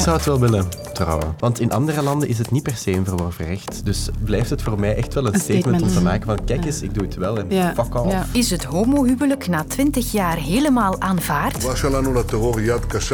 zou 0.00 0.16
het 0.16 0.24
wel 0.26 0.40
willen 0.40 0.87
trouwen. 0.98 1.34
Want 1.38 1.60
in 1.60 1.72
andere 1.72 2.02
landen 2.02 2.28
is 2.28 2.38
het 2.38 2.50
niet 2.50 2.62
per 2.62 2.76
se 2.76 2.92
een 2.92 3.04
verworven 3.04 3.46
recht. 3.46 3.80
Dus 3.84 4.08
blijft 4.24 4.50
het 4.50 4.62
voor 4.62 4.80
mij 4.80 4.96
echt 4.96 5.14
wel 5.14 5.26
een, 5.26 5.34
Een 5.34 5.40
statement, 5.40 5.82
om 5.82 5.88
te 5.88 6.02
maken 6.02 6.26
van 6.26 6.38
kijk 6.44 6.64
eens, 6.64 6.82
ik 6.82 6.94
doe 6.94 7.02
het 7.04 7.14
wel 7.16 7.38
en 7.38 7.46
Ja. 7.48 7.72
fuck 7.74 7.94
off. 7.94 8.10
Ja. 8.12 8.26
Is 8.32 8.50
het 8.50 8.64
homohuwelijk 8.64 9.48
na 9.48 9.64
20 9.64 10.12
jaar 10.12 10.36
helemaal 10.36 11.00
aanvaard? 11.00 11.62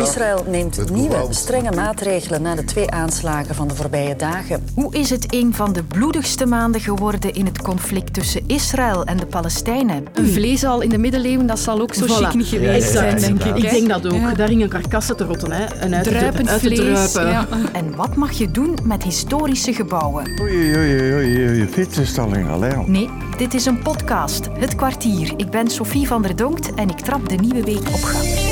Israël 0.08 0.44
neemt 0.48 0.90
nieuwe, 0.90 1.26
strenge 1.30 1.70
maatregelen 1.74 2.42
na 2.42 2.54
de 2.54 2.64
twee 2.64 2.90
aanslagen 2.90 3.54
van 3.54 3.68
de 3.68 3.74
voorbije 3.74 4.16
dagen. 4.16 4.64
Hoe 4.74 4.94
is 4.94 5.10
het 5.10 5.26
een 5.34 5.54
van 5.54 5.72
de 5.72 5.82
bloedigste 5.82 6.46
maanden 6.46 6.80
geworden 6.80 7.32
in 7.34 7.44
het 7.46 7.62
conflict 7.62 8.12
tussen 8.14 8.42
Israël 8.46 9.04
en 9.04 9.16
de 9.16 9.26
Palestijnen? 9.26 10.04
Een 10.14 10.26
vleeshal 10.28 10.80
in 10.80 10.88
de 10.88 10.98
middeleeuwen, 10.98 11.46
dat 11.46 11.58
zal 11.58 11.80
ook 11.80 11.94
zo 11.94 12.04
Voilà. 12.06 12.08
chic 12.08 12.34
niet 12.34 12.46
geweest 12.46 12.92
Ja, 12.92 13.00
ja, 13.02 13.06
ja, 13.10 13.18
zijn, 13.18 13.36
denk 13.38 13.56
ik. 13.56 13.62
Ik 13.64 13.70
denk 13.70 13.88
dat 13.88 14.06
ook. 14.06 14.12
Ja. 14.20 14.34
Daar 14.34 14.48
hingen 14.48 14.68
karkassen 14.68 15.16
te 15.16 15.24
rotten. 15.24 15.52
Hè. 15.52 15.64
En 15.64 15.94
uit 15.94 16.04
te, 16.04 16.14
uit 16.18 16.36
te 16.46 16.58
vlees. 16.58 17.12
druipen. 17.12 17.73
En 17.74 17.96
wat 17.96 18.16
mag 18.16 18.32
je 18.32 18.50
doen 18.50 18.78
met 18.84 19.02
historische 19.02 19.72
gebouwen? 19.72 20.40
Oei, 20.40 20.76
oei, 20.76 21.12
oei, 21.14 21.48
oei, 21.48 21.66
fietsenstalling 21.66 22.48
alleen. 22.48 22.90
Nee, 22.90 23.08
dit 23.36 23.54
is 23.54 23.66
een 23.66 23.78
podcast, 23.78 24.48
Het 24.52 24.74
Kwartier. 24.74 25.32
Ik 25.36 25.50
ben 25.50 25.70
Sophie 25.70 26.06
van 26.06 26.22
der 26.22 26.36
Donkt 26.36 26.74
en 26.74 26.88
ik 26.88 26.98
trap 26.98 27.28
de 27.28 27.36
nieuwe 27.36 27.64
week 27.64 27.88
op 27.88 28.02
gang. 28.02 28.43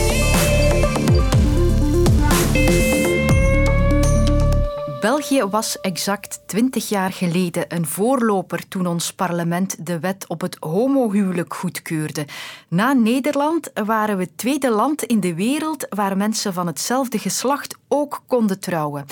België 5.02 5.45
was 5.45 5.80
exact 5.80 6.41
20 6.47 6.88
jaar 6.88 7.12
geleden 7.12 7.65
een 7.69 7.87
voorloper 7.87 8.69
toen 8.69 8.87
ons 8.87 9.12
parlement 9.12 9.87
de 9.87 9.98
wet 9.98 10.24
op 10.29 10.41
het 10.41 10.56
homohuwelijk 10.60 11.55
goedkeurde. 11.55 12.27
Na 12.69 12.93
Nederland 12.93 13.70
waren 13.84 14.16
we 14.16 14.23
het 14.23 14.38
tweede 14.38 14.70
land 14.70 15.02
in 15.02 15.20
de 15.20 15.34
wereld 15.34 15.87
waar 15.88 16.16
mensen 16.16 16.52
van 16.52 16.66
hetzelfde 16.66 17.19
geslacht 17.19 17.77
ook 17.88 18.23
konden 18.27 18.60
trouwen. 18.60 19.05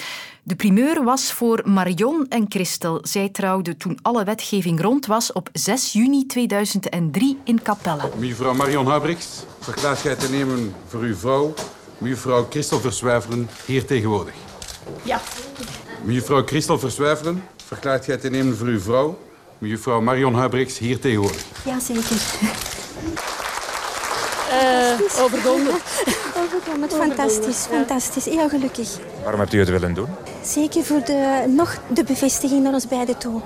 De 0.42 0.56
primeur 0.56 1.04
was 1.04 1.32
voor 1.32 1.62
Marion 1.64 2.26
en 2.28 2.46
Christel. 2.48 2.98
Zij 3.02 3.28
trouwden 3.28 3.76
toen 3.76 3.98
alle 4.02 4.24
wetgeving 4.24 4.80
rond 4.80 5.06
was 5.06 5.32
op 5.32 5.48
6 5.52 5.92
juni 5.92 6.26
2003 6.26 7.38
in 7.44 7.62
Capelle. 7.62 8.10
Mevrouw 8.18 8.54
Marion 8.54 8.86
Huibrechts, 8.86 9.44
verklaart 9.60 9.98
gij 9.98 10.16
te 10.16 10.30
nemen 10.30 10.74
voor 10.86 11.00
uw 11.00 11.16
vrouw, 11.16 11.54
mevrouw 11.98 12.46
Christel 12.50 12.80
Verzwijfelen, 12.80 13.48
hier 13.66 13.86
tegenwoordig? 13.86 14.34
Ja. 15.02 15.20
Mevrouw 16.02 16.42
Christel 16.46 16.78
Verzwijfelen, 16.78 17.44
verklaart 17.66 18.04
gij 18.04 18.16
te 18.16 18.30
nemen 18.30 18.56
voor 18.56 18.66
uw 18.66 18.80
vrouw, 18.80 19.18
mevrouw 19.58 20.00
Marion 20.00 20.34
Huibrechts, 20.34 20.78
hier 20.78 20.98
tegenwoordig? 20.98 21.44
Ja, 21.64 21.80
zeker. 21.80 22.16
overdonderd. 25.18 25.82
Overkomen. 26.44 26.90
Fantastisch, 26.90 27.56
fantastisch. 27.56 28.24
Heel 28.24 28.48
gelukkig. 28.48 28.88
Waarom 29.22 29.40
hebt 29.40 29.52
u 29.52 29.58
het 29.58 29.68
willen 29.68 29.94
doen? 29.94 30.08
Zeker 30.44 30.84
voor 30.84 31.04
de, 31.04 31.44
nog 31.56 31.78
de 31.88 32.04
bevestiging 32.04 32.62
naar 32.62 32.72
ons 32.72 32.88
beiden 32.88 33.18
toe. 33.18 33.40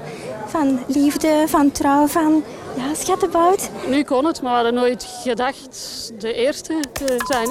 Van 0.46 0.78
liefde, 0.86 1.44
van 1.46 1.72
trouw, 1.72 2.06
van 2.06 2.44
ja, 2.76 2.94
schattenbout. 2.94 3.70
Nu 3.88 4.02
kon 4.02 4.24
het, 4.24 4.42
maar 4.42 4.50
we 4.50 4.56
hadden 4.56 4.74
nooit 4.74 5.20
gedacht 5.22 6.12
de 6.20 6.32
eerste 6.32 6.84
te 6.92 7.24
zijn. 7.26 7.48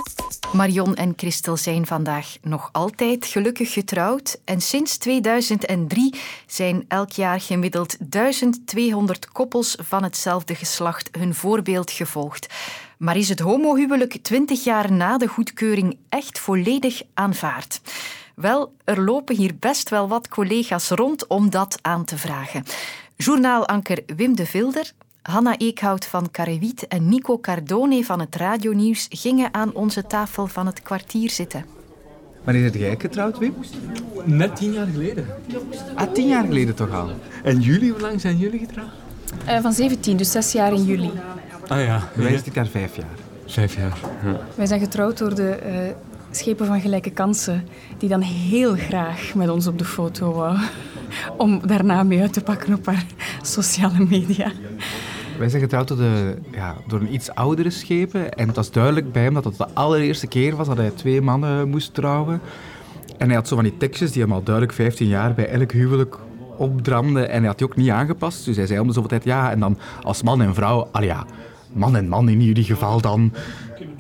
Marion 0.53 0.95
en 0.95 1.13
Christel 1.15 1.57
zijn 1.57 1.85
vandaag 1.85 2.35
nog 2.41 2.69
altijd 2.71 3.25
gelukkig 3.25 3.73
getrouwd 3.73 4.39
en 4.45 4.61
sinds 4.61 4.97
2003 4.97 6.15
zijn 6.47 6.85
elk 6.87 7.11
jaar 7.11 7.41
gemiddeld 7.41 7.95
1200 7.99 9.29
koppels 9.31 9.75
van 9.81 10.03
hetzelfde 10.03 10.55
geslacht 10.55 11.09
hun 11.17 11.35
voorbeeld 11.35 11.91
gevolgd. 11.91 12.53
Maar 12.97 13.17
is 13.17 13.29
het 13.29 13.39
homohuwelijk 13.39 14.17
20 14.21 14.63
jaar 14.63 14.91
na 14.91 15.17
de 15.17 15.27
goedkeuring 15.27 15.97
echt 16.09 16.39
volledig 16.39 17.01
aanvaard? 17.13 17.81
Wel, 18.35 18.73
er 18.83 19.01
lopen 19.01 19.35
hier 19.35 19.55
best 19.59 19.89
wel 19.89 20.07
wat 20.07 20.27
collega's 20.27 20.89
rond 20.89 21.27
om 21.27 21.49
dat 21.49 21.79
aan 21.81 22.05
te 22.05 22.17
vragen. 22.17 22.63
Journaalanker 23.15 24.03
Wim 24.15 24.35
de 24.35 24.45
Vilder, 24.45 24.91
Hanna 25.23 25.57
Eekhout 25.57 26.05
van 26.05 26.31
Karrewiet 26.31 26.87
en 26.87 27.09
Nico 27.09 27.39
Cardone 27.39 28.03
van 28.03 28.19
het 28.19 28.35
Radionieuws 28.35 29.07
gingen 29.09 29.53
aan 29.53 29.73
onze 29.73 30.07
tafel 30.07 30.47
van 30.47 30.65
het 30.65 30.81
kwartier 30.81 31.29
zitten. 31.29 31.65
Wanneer 32.43 32.65
is 32.65 32.81
jij 32.81 32.95
getrouwd, 32.99 33.37
Wim? 33.37 33.53
Net 34.23 34.55
tien 34.55 34.73
jaar 34.73 34.87
geleden. 34.87 35.27
Ah, 35.95 36.11
tien 36.11 36.27
jaar 36.27 36.45
geleden 36.45 36.75
toch 36.75 36.91
al. 36.91 37.09
En 37.43 37.59
jullie, 37.59 37.91
hoe 37.91 38.01
lang 38.01 38.21
zijn 38.21 38.37
jullie 38.37 38.59
getrouwd? 38.59 38.89
Eh, 39.45 39.61
van 39.61 39.73
17, 39.73 40.17
dus 40.17 40.31
zes 40.31 40.51
jaar 40.51 40.73
in 40.73 40.83
juli. 40.83 41.11
Ah 41.67 41.83
ja, 41.83 42.09
is 42.17 42.43
dit 42.43 42.53
jaar 42.53 42.67
vijf 42.67 42.95
jaar. 42.95 43.15
vijf 43.45 43.75
jaar. 43.75 43.97
Ja. 44.23 44.39
Wij 44.55 44.65
zijn 44.65 44.79
getrouwd 44.79 45.17
door 45.17 45.35
de 45.35 45.49
eh, 45.49 45.75
schepen 46.31 46.65
van 46.65 46.81
gelijke 46.81 47.11
kansen, 47.11 47.67
die 47.97 48.09
dan 48.09 48.21
heel 48.21 48.75
graag 48.75 49.33
met 49.35 49.49
ons 49.49 49.67
op 49.67 49.77
de 49.77 49.85
foto 49.85 50.33
wou. 50.33 50.57
Om 51.37 51.67
daarna 51.67 52.03
mee 52.03 52.21
uit 52.21 52.33
te 52.33 52.41
pakken 52.41 52.73
op 52.73 52.85
haar 52.85 53.05
sociale 53.41 54.05
media. 54.09 54.51
Wij 55.37 55.49
zijn 55.49 55.61
getrouwd 55.61 55.87
door, 55.87 55.97
de, 55.97 56.35
ja, 56.51 56.75
door 56.87 56.99
een 56.99 57.13
iets 57.13 57.31
oudere 57.31 57.69
schepen. 57.69 58.33
En 58.33 58.47
het 58.47 58.55
was 58.55 58.71
duidelijk 58.71 59.11
bij 59.11 59.23
hem 59.23 59.33
dat 59.33 59.43
het 59.43 59.57
de 59.57 59.67
allereerste 59.73 60.27
keer 60.27 60.55
was 60.55 60.67
dat 60.67 60.77
hij 60.77 60.89
twee 60.89 61.21
mannen 61.21 61.69
moest 61.69 61.93
trouwen. 61.93 62.41
En 63.17 63.27
hij 63.27 63.35
had 63.35 63.47
zo 63.47 63.55
van 63.55 63.63
die 63.63 63.77
tekstjes 63.77 64.11
die 64.11 64.21
hem 64.21 64.31
al 64.31 64.43
duidelijk 64.43 64.75
15 64.75 65.07
jaar 65.07 65.33
bij 65.33 65.49
elk 65.49 65.71
huwelijk 65.71 66.17
opdramde. 66.57 67.25
En 67.25 67.37
hij 67.37 67.47
had 67.47 67.57
die 67.57 67.67
ook 67.67 67.75
niet 67.75 67.89
aangepast. 67.89 68.45
Dus 68.45 68.55
hij 68.55 68.67
zei 68.67 68.79
om 68.79 68.87
de 68.87 68.93
zoveel 68.93 69.09
tijd 69.09 69.23
ja. 69.23 69.51
En 69.51 69.59
dan 69.59 69.77
als 70.03 70.23
man 70.23 70.41
en 70.41 70.53
vrouw, 70.53 70.87
al 70.91 71.03
ja, 71.03 71.25
man 71.73 71.95
en 71.95 72.07
man 72.07 72.29
in 72.29 72.41
jullie 72.41 72.63
geval 72.63 73.01
dan. 73.01 73.33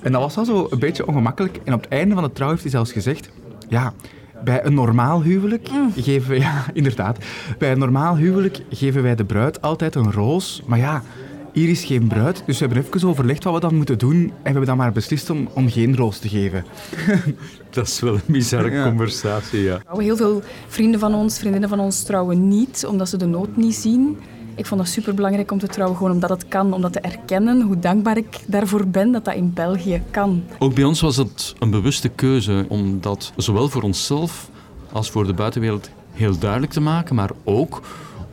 En 0.01 0.11
dat 0.11 0.21
was 0.21 0.35
wel 0.35 0.45
zo 0.45 0.67
een 0.69 0.79
beetje 0.79 1.07
ongemakkelijk. 1.07 1.59
En 1.63 1.73
op 1.73 1.81
het 1.81 1.91
einde 1.91 2.13
van 2.13 2.23
de 2.23 2.31
trouw 2.31 2.49
heeft 2.49 2.61
hij 2.61 2.71
zelfs 2.71 2.91
gezegd... 2.91 3.29
Ja, 3.69 3.93
bij 4.43 4.65
een 4.65 4.73
normaal 4.73 5.23
huwelijk 5.23 5.69
geven 5.95 6.29
we... 6.29 6.39
Ja, 6.49 6.65
inderdaad. 6.73 7.17
Bij 7.57 7.71
een 7.71 7.79
normaal 7.79 8.17
huwelijk 8.17 8.61
geven 8.69 9.03
wij 9.03 9.15
de 9.15 9.25
bruid 9.25 9.61
altijd 9.61 9.95
een 9.95 10.11
roos. 10.11 10.61
Maar 10.65 10.79
ja, 10.79 11.03
hier 11.53 11.69
is 11.69 11.83
geen 11.83 12.07
bruid. 12.07 12.43
Dus 12.45 12.59
we 12.59 12.65
hebben 12.65 12.83
even 12.85 13.09
overlegd 13.09 13.43
wat 13.43 13.53
we 13.53 13.59
dan 13.59 13.75
moeten 13.75 13.97
doen. 13.97 14.15
En 14.15 14.31
we 14.43 14.49
hebben 14.49 14.65
dan 14.65 14.77
maar 14.77 14.91
beslist 14.91 15.29
om, 15.29 15.47
om 15.53 15.69
geen 15.69 15.95
roos 15.95 16.17
te 16.17 16.29
geven. 16.29 16.65
Dat 17.69 17.87
is 17.87 17.99
wel 17.99 18.13
een 18.13 18.21
bizarre 18.25 18.71
Ja. 18.71 18.83
conversatie, 18.87 19.61
ja. 19.61 19.81
Heel 19.97 20.17
veel 20.17 20.41
vrienden 20.67 20.99
van 20.99 21.13
ons, 21.13 21.39
vriendinnen 21.39 21.69
van 21.69 21.79
ons 21.79 22.03
trouwen 22.03 22.47
niet, 22.47 22.85
omdat 22.89 23.09
ze 23.09 23.17
de 23.17 23.25
nood 23.25 23.55
niet 23.57 23.75
zien. 23.75 24.17
Ik 24.55 24.65
vond 24.65 24.81
het 24.81 24.89
superbelangrijk 24.89 25.51
om 25.51 25.59
te 25.59 25.67
trouwen, 25.67 25.97
gewoon 25.97 26.11
omdat 26.11 26.29
het 26.29 26.47
kan, 26.47 26.73
om 26.73 26.81
dat 26.81 26.93
te 26.93 26.99
erkennen, 26.99 27.61
hoe 27.61 27.79
dankbaar 27.79 28.17
ik 28.17 28.39
daarvoor 28.47 28.87
ben 28.87 29.11
dat 29.11 29.25
dat 29.25 29.35
in 29.35 29.53
België 29.53 30.01
kan. 30.11 30.43
Ook 30.59 30.73
bij 30.75 30.83
ons 30.83 31.01
was 31.01 31.17
het 31.17 31.55
een 31.59 31.69
bewuste 31.69 32.09
keuze 32.09 32.65
om 32.69 33.01
dat 33.01 33.33
zowel 33.35 33.69
voor 33.69 33.81
onszelf 33.81 34.49
als 34.91 35.09
voor 35.09 35.25
de 35.27 35.33
buitenwereld 35.33 35.89
heel 36.11 36.37
duidelijk 36.37 36.71
te 36.71 36.81
maken, 36.81 37.15
maar 37.15 37.31
ook 37.43 37.81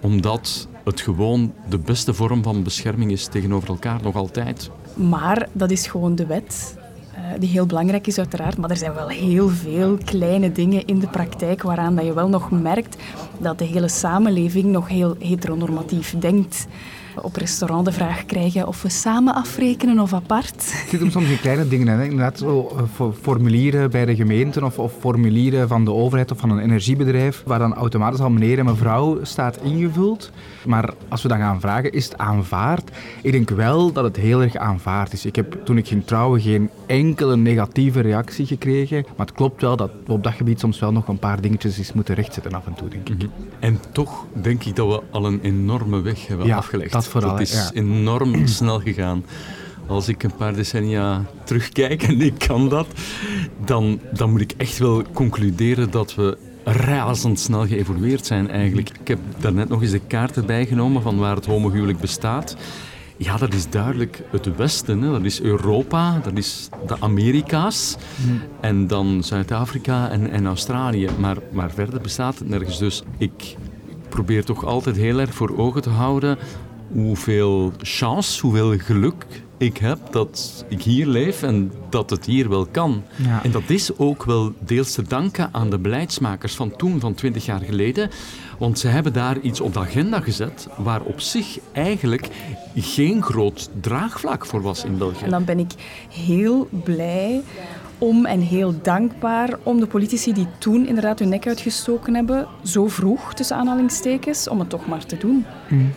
omdat 0.00 0.68
het 0.90 1.00
gewoon 1.00 1.52
de 1.68 1.78
beste 1.78 2.14
vorm 2.14 2.42
van 2.42 2.62
bescherming 2.62 3.10
is 3.10 3.26
tegenover 3.26 3.68
elkaar, 3.68 4.02
nog 4.02 4.14
altijd. 4.14 4.70
Maar 4.94 5.48
dat 5.52 5.70
is 5.70 5.86
gewoon 5.86 6.14
de 6.14 6.26
wet, 6.26 6.76
eh, 7.14 7.22
die 7.38 7.48
heel 7.48 7.66
belangrijk 7.66 8.06
is 8.06 8.18
uiteraard. 8.18 8.56
Maar 8.56 8.70
er 8.70 8.76
zijn 8.76 8.94
wel 8.94 9.08
heel 9.08 9.48
veel 9.48 9.98
kleine 10.04 10.52
dingen 10.52 10.86
in 10.86 10.98
de 10.98 11.08
praktijk 11.08 11.62
waaraan 11.62 11.94
dat 11.94 12.04
je 12.04 12.12
wel 12.12 12.28
nog 12.28 12.50
merkt 12.50 12.96
dat 13.38 13.58
de 13.58 13.64
hele 13.64 13.88
samenleving 13.88 14.64
nog 14.64 14.88
heel 14.88 15.16
heteronormatief 15.18 16.14
denkt. 16.18 16.66
Op 17.14 17.36
restaurant 17.36 17.84
de 17.84 17.92
vraag 17.92 18.26
krijgen 18.26 18.66
of 18.66 18.82
we 18.82 18.88
samen 18.88 19.34
afrekenen 19.34 19.98
of 19.98 20.12
apart. 20.12 20.54
Het 20.54 20.86
zit 20.88 21.00
hem 21.00 21.10
soms 21.10 21.28
in 21.28 21.40
kleine 21.40 21.68
dingen. 21.68 21.86
Hè. 21.86 22.02
Inderdaad, 22.04 22.38
zo, 22.38 22.76
eh, 22.98 23.06
formulieren 23.22 23.90
bij 23.90 24.04
de 24.04 24.14
gemeenten 24.14 24.64
of, 24.64 24.78
of 24.78 24.92
formulieren 25.00 25.68
van 25.68 25.84
de 25.84 25.92
overheid 25.92 26.30
of 26.30 26.38
van 26.38 26.50
een 26.50 26.58
energiebedrijf, 26.58 27.42
waar 27.46 27.58
dan 27.58 27.74
automatisch 27.74 28.20
al 28.20 28.30
meneer 28.30 28.58
en 28.58 28.64
mevrouw 28.64 29.18
staat 29.22 29.58
ingevuld. 29.62 30.30
Maar 30.66 30.94
als 31.08 31.22
we 31.22 31.28
dan 31.28 31.38
gaan 31.38 31.60
vragen, 31.60 31.92
is 31.92 32.04
het 32.04 32.18
aanvaard? 32.18 32.90
Ik 33.22 33.32
denk 33.32 33.50
wel 33.50 33.92
dat 33.92 34.04
het 34.04 34.16
heel 34.16 34.42
erg 34.42 34.56
aanvaard 34.56 35.12
is. 35.12 35.24
Ik 35.24 35.36
heb 35.36 35.58
toen 35.64 35.78
ik 35.78 35.88
ging 35.88 36.04
trouwen 36.04 36.40
geen 36.40 36.70
enkele 36.86 37.36
negatieve 37.36 38.00
reactie 38.00 38.46
gekregen. 38.46 39.04
Maar 39.16 39.26
het 39.26 39.34
klopt 39.34 39.60
wel 39.60 39.76
dat 39.76 39.90
we 40.06 40.12
op 40.12 40.22
dat 40.22 40.32
gebied 40.32 40.60
soms 40.60 40.78
wel 40.78 40.92
nog 40.92 41.08
een 41.08 41.18
paar 41.18 41.40
dingetjes 41.40 41.78
eens 41.78 41.92
moeten 41.92 42.14
rechtzetten 42.14 42.54
af 42.54 42.66
en 42.66 42.74
toe, 42.74 42.88
denk 42.88 43.08
ik. 43.08 43.28
En 43.58 43.78
toch 43.92 44.24
denk 44.32 44.64
ik 44.64 44.76
dat 44.76 44.88
we 44.88 45.02
al 45.10 45.26
een 45.26 45.40
enorme 45.42 46.00
weg 46.00 46.26
hebben 46.26 46.46
Ja, 46.46 46.56
afgelegd. 46.56 46.94
Dat 47.02 47.12
vooral, 47.12 47.38
is 47.38 47.70
enorm 47.74 48.46
snel 48.58 48.80
gegaan. 48.80 49.24
Als 49.86 50.08
ik 50.08 50.22
een 50.22 50.36
paar 50.36 50.54
decennia 50.54 51.24
terugkijk 51.44 52.02
en 52.02 52.20
ik 52.20 52.38
kan 52.38 52.68
dat, 52.68 52.86
dan, 53.64 54.00
dan 54.12 54.30
moet 54.30 54.40
ik 54.40 54.54
echt 54.56 54.78
wel 54.78 55.02
concluderen 55.12 55.90
dat 55.90 56.14
we 56.14 56.38
razendsnel 56.64 57.66
geëvolueerd 57.66 58.26
zijn 58.26 58.50
eigenlijk. 58.50 58.90
Ik 59.00 59.08
heb 59.08 59.18
daarnet 59.38 59.68
nog 59.68 59.82
eens 59.82 59.90
de 59.90 60.00
kaart 60.06 60.36
erbij 60.36 60.66
genomen 60.66 61.02
van 61.02 61.18
waar 61.18 61.36
het 61.36 61.46
homohuwelijk 61.46 62.00
bestaat. 62.00 62.56
Ja, 63.16 63.36
dat 63.36 63.54
is 63.54 63.70
duidelijk 63.70 64.22
het 64.30 64.56
Westen. 64.56 65.02
Hè. 65.02 65.10
Dat 65.10 65.24
is 65.24 65.40
Europa, 65.40 66.20
dat 66.22 66.36
is 66.36 66.68
de 66.86 66.96
Amerika's. 66.98 67.96
En 68.60 68.86
dan 68.86 69.24
Zuid-Afrika 69.24 70.10
en, 70.10 70.30
en 70.30 70.46
Australië. 70.46 71.08
Maar, 71.18 71.36
maar 71.52 71.70
verder 71.70 72.00
bestaat 72.00 72.38
het 72.38 72.48
nergens. 72.48 72.78
Dus 72.78 73.02
ik 73.18 73.56
probeer 74.08 74.44
toch 74.44 74.64
altijd 74.64 74.96
heel 74.96 75.18
erg 75.18 75.34
voor 75.34 75.58
ogen 75.58 75.82
te 75.82 75.90
houden 75.90 76.38
hoeveel 76.92 77.72
chance, 77.78 78.40
hoeveel 78.40 78.78
geluk 78.78 79.26
ik 79.60 79.76
heb 79.76 79.98
dat 80.10 80.64
ik 80.68 80.82
hier 80.82 81.06
leef 81.06 81.42
en 81.42 81.72
dat 81.88 82.10
het 82.10 82.26
hier 82.26 82.48
wel 82.48 82.66
kan. 82.66 83.02
Ja. 83.16 83.42
En 83.42 83.50
dat 83.50 83.62
is 83.70 83.98
ook 83.98 84.24
wel 84.24 84.52
deels 84.58 84.92
te 84.92 85.02
danken 85.02 85.48
aan 85.52 85.70
de 85.70 85.78
beleidsmakers 85.78 86.54
van 86.54 86.76
toen, 86.76 87.00
van 87.00 87.14
20 87.14 87.44
jaar 87.44 87.60
geleden. 87.60 88.10
Want 88.58 88.78
ze 88.78 88.88
hebben 88.88 89.12
daar 89.12 89.40
iets 89.40 89.60
op 89.60 89.72
de 89.72 89.78
agenda 89.78 90.20
gezet 90.20 90.68
waar 90.76 91.02
op 91.02 91.20
zich 91.20 91.58
eigenlijk 91.72 92.28
geen 92.74 93.22
groot 93.22 93.70
draagvlak 93.80 94.46
voor 94.46 94.62
was 94.62 94.84
in 94.84 94.98
België. 94.98 95.24
En 95.24 95.30
dan 95.30 95.44
ben 95.44 95.58
ik 95.58 95.72
heel 96.08 96.68
blij 96.84 97.42
om 97.98 98.26
en 98.26 98.40
heel 98.40 98.74
dankbaar 98.82 99.58
om 99.62 99.80
de 99.80 99.86
politici 99.86 100.32
die 100.32 100.46
toen 100.58 100.86
inderdaad 100.86 101.18
hun 101.18 101.28
nek 101.28 101.46
uitgestoken 101.46 102.14
hebben, 102.14 102.48
zo 102.64 102.88
vroeg, 102.88 103.34
tussen 103.34 103.56
aanhalingstekens, 103.56 104.48
om 104.48 104.58
het 104.58 104.68
toch 104.68 104.86
maar 104.86 105.06
te 105.06 105.16
doen. 105.16 105.44
Mm. 105.68 105.92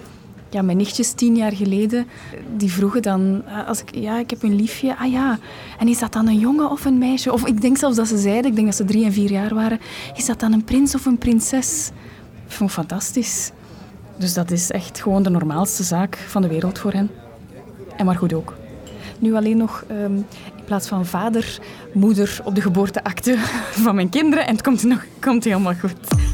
Ja, 0.53 0.61
mijn 0.61 0.77
nichtjes 0.77 1.11
tien 1.11 1.35
jaar 1.35 1.51
geleden, 1.51 2.07
die 2.55 2.71
vroegen 2.71 3.01
dan, 3.01 3.41
eh, 3.45 3.67
als 3.67 3.81
ik, 3.81 3.95
ja, 3.95 4.19
ik 4.19 4.29
heb 4.29 4.43
een 4.43 4.55
liefje, 4.55 4.97
ah 4.97 5.11
ja, 5.11 5.39
en 5.79 5.87
is 5.87 5.99
dat 5.99 6.13
dan 6.13 6.27
een 6.27 6.39
jongen 6.39 6.69
of 6.69 6.85
een 6.85 6.97
meisje? 6.97 7.33
Of 7.33 7.45
ik 7.45 7.61
denk 7.61 7.77
zelfs 7.77 7.95
dat 7.95 8.07
ze 8.07 8.17
zeiden, 8.17 8.49
ik 8.49 8.55
denk 8.55 8.67
dat 8.67 8.75
ze 8.75 8.85
drie 8.85 9.05
en 9.05 9.13
vier 9.13 9.31
jaar 9.31 9.53
waren, 9.53 9.79
is 10.15 10.25
dat 10.25 10.39
dan 10.39 10.53
een 10.53 10.63
prins 10.63 10.95
of 10.95 11.05
een 11.05 11.17
prinses? 11.17 11.91
Ik 12.45 12.51
vond 12.51 12.75
het 12.75 12.79
fantastisch. 12.79 13.51
Dus 14.17 14.33
dat 14.33 14.51
is 14.51 14.71
echt 14.71 15.01
gewoon 15.01 15.23
de 15.23 15.29
normaalste 15.29 15.83
zaak 15.83 16.17
van 16.17 16.41
de 16.41 16.47
wereld 16.47 16.79
voor 16.79 16.91
hen. 16.91 17.09
En 17.97 18.05
maar 18.05 18.15
goed 18.15 18.33
ook. 18.33 18.53
Nu 19.19 19.35
alleen 19.35 19.57
nog 19.57 19.83
ehm, 19.87 20.15
in 20.57 20.63
plaats 20.65 20.87
van 20.87 21.05
vader, 21.05 21.59
moeder 21.93 22.39
op 22.43 22.55
de 22.55 22.61
geboorteakte 22.61 23.37
van 23.85 23.95
mijn 23.95 24.09
kinderen. 24.09 24.45
En 24.45 24.53
het 24.53 24.63
komt, 24.63 24.83
nog, 24.83 25.05
komt 25.19 25.43
helemaal 25.43 25.73
goed. 25.73 26.31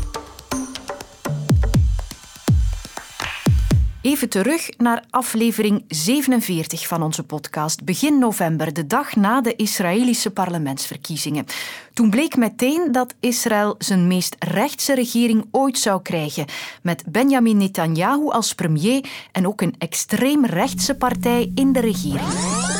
Even 4.02 4.30
terug 4.30 4.70
naar 4.78 5.04
aflevering 5.10 5.84
47 5.88 6.88
van 6.88 7.04
onze 7.04 7.24
podcast, 7.24 7.84
begin 7.84 8.20
november, 8.20 8.74
de 8.74 8.88
dag 8.88 9.16
na 9.16 9.42
de 9.42 9.56
Israëlische 9.56 10.32
parlementsverkiezingen. 10.32 11.46
Toen 11.94 12.10
bleek 12.10 12.36
meteen 12.36 12.92
dat 12.92 13.14
Israël 13.20 13.76
zijn 13.78 14.08
meest 14.08 14.36
rechtse 14.40 14.96
regering 14.96 15.46
ooit 15.52 15.78
zou 15.78 16.02
krijgen, 16.02 16.46
met 16.82 17.04
Benjamin 17.08 17.58
Netanyahu 17.58 18.30
als 18.30 18.56
premier 18.56 19.10
en 19.32 19.48
ook 19.48 19.62
een 19.62 19.76
extreem 19.78 20.46
rechtse 20.46 20.96
partij 20.96 21.52
in 21.56 21.72
de 21.74 21.80
regering. 21.80 22.79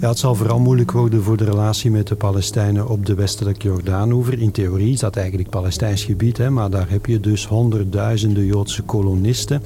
Ja, 0.00 0.08
het 0.08 0.18
zal 0.18 0.34
vooral 0.34 0.58
moeilijk 0.58 0.90
worden 0.90 1.22
voor 1.22 1.36
de 1.36 1.44
relatie 1.44 1.90
met 1.90 2.06
de 2.06 2.16
Palestijnen 2.16 2.88
op 2.88 3.06
de 3.06 3.14
westelijke 3.14 3.66
Jordaanoever. 3.66 4.38
In 4.38 4.50
theorie 4.50 4.92
is 4.92 5.00
dat 5.00 5.16
eigenlijk 5.16 5.50
Palestijns 5.50 6.04
gebied, 6.04 6.36
hè, 6.36 6.50
maar 6.50 6.70
daar 6.70 6.90
heb 6.90 7.06
je 7.06 7.20
dus 7.20 7.46
honderdduizenden 7.46 8.44
Joodse 8.44 8.82
kolonisten. 8.82 9.62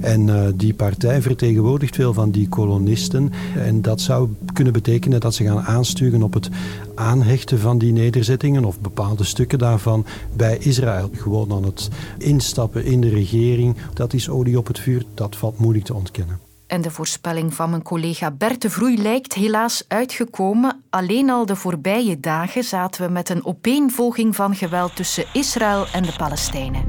En 0.00 0.28
uh, 0.28 0.44
die 0.54 0.74
partij 0.74 1.22
vertegenwoordigt 1.22 1.94
veel 1.94 2.12
van 2.12 2.30
die 2.30 2.48
kolonisten. 2.48 3.32
En 3.56 3.82
dat 3.82 4.00
zou 4.00 4.28
kunnen 4.52 4.72
betekenen 4.72 5.20
dat 5.20 5.34
ze 5.34 5.44
gaan 5.44 5.60
aansturen 5.60 6.22
op 6.22 6.32
het 6.34 6.48
aanhechten 6.94 7.58
van 7.58 7.78
die 7.78 7.92
nederzettingen 7.92 8.64
of 8.64 8.80
bepaalde 8.80 9.24
stukken 9.24 9.58
daarvan 9.58 10.06
bij 10.36 10.58
Israël. 10.58 11.10
Gewoon 11.12 11.52
aan 11.52 11.64
het 11.64 11.88
instappen 12.18 12.84
in 12.84 13.00
de 13.00 13.08
regering, 13.08 13.76
dat 13.94 14.12
is 14.12 14.28
olie 14.28 14.58
op 14.58 14.66
het 14.66 14.78
vuur, 14.78 15.04
dat 15.14 15.36
valt 15.36 15.58
moeilijk 15.58 15.84
te 15.84 15.94
ontkennen. 15.94 16.51
En 16.72 16.80
de 16.80 16.90
voorspelling 16.90 17.54
van 17.54 17.70
mijn 17.70 17.82
collega 17.82 18.30
Bert 18.30 18.62
de 18.62 18.70
Vroei 18.70 19.02
lijkt 19.02 19.34
helaas 19.34 19.84
uitgekomen. 19.88 20.82
Alleen 20.90 21.30
al 21.30 21.46
de 21.46 21.56
voorbije 21.56 22.20
dagen 22.20 22.64
zaten 22.64 23.06
we 23.06 23.12
met 23.12 23.28
een 23.28 23.44
opeenvolging 23.44 24.36
van 24.36 24.54
geweld 24.54 24.96
tussen 24.96 25.24
Israël 25.32 25.86
en 25.92 26.02
de 26.02 26.14
Palestijnen. 26.16 26.84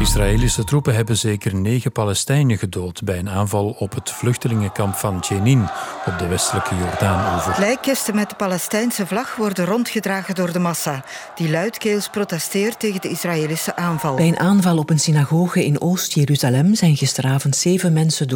Israëlische 0.00 0.64
troepen 0.64 0.94
hebben 0.94 1.16
zeker 1.16 1.54
negen 1.54 1.92
Palestijnen 1.92 2.58
gedood 2.58 3.02
bij 3.04 3.18
een 3.18 3.28
aanval 3.28 3.76
op 3.78 3.94
het 3.94 4.10
vluchtelingenkamp 4.10 4.94
van 4.94 5.24
Jenin 5.28 5.68
op 6.06 6.18
de 6.18 6.26
westelijke 6.26 6.76
Jordaanoever. 6.76 7.54
Lijkkisten 7.58 8.14
met 8.14 8.28
de 8.28 8.36
Palestijnse 8.36 9.06
vlag 9.06 9.36
worden 9.36 9.64
rondgedragen 9.64 10.34
door 10.34 10.52
de 10.52 10.58
massa, 10.58 11.04
die 11.34 11.50
luidkeels 11.50 12.08
protesteert 12.08 12.78
tegen 12.78 13.00
de 13.00 13.08
Israëlische 13.08 13.76
aanval. 13.76 14.14
Bij 14.14 14.28
een 14.28 14.38
aanval 14.38 14.78
op 14.78 14.90
een 14.90 14.98
synagoge 14.98 15.64
in 15.64 15.80
Oost-Jeruzalem 15.80 16.74
zijn 16.74 16.96
gisteravond 16.96 17.56
zeven 17.56 17.92
mensen 17.92 18.28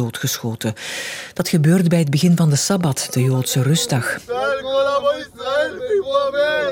Dat 1.33 1.49
gebeurde 1.49 1.89
bij 1.89 1.99
het 1.99 2.09
begin 2.09 2.35
van 2.35 2.49
de 2.49 2.55
Sabbat, 2.55 3.07
de 3.11 3.23
Joodse 3.23 3.61
rustdag. 3.61 4.19